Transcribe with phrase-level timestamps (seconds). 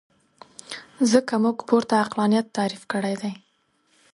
[1.11, 3.33] ځکه موږ پورته عقلانیت تعریف کړی دی.